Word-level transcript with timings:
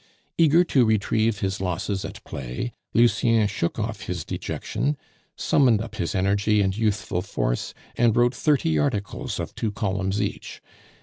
Eager 0.35 0.63
to 0.63 0.83
retrieve 0.83 1.41
his 1.41 1.61
losses 1.61 2.03
at 2.03 2.23
play, 2.23 2.73
Lucien 2.91 3.47
shook 3.47 3.77
off 3.77 4.01
his 4.07 4.25
dejection, 4.25 4.97
summoned 5.35 5.79
up 5.79 5.93
his 5.97 6.15
energy 6.15 6.59
and 6.59 6.75
youthful 6.75 7.21
force, 7.21 7.75
and 7.95 8.15
wrote 8.17 8.33
thirty 8.33 8.79
articles 8.79 9.39
of 9.39 9.53
two 9.53 9.71
columns 9.71 10.19
each. 10.19 10.59